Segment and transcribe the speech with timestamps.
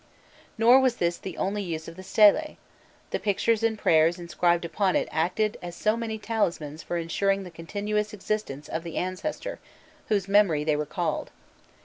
[0.57, 2.57] Nor was this the only use of the stele;
[3.11, 7.51] the pictures and prayers inscribed upon it acted as so many talismans for ensuring the
[7.51, 9.59] continuous existence of the ancestor,
[10.07, 11.29] whose memory they recalled.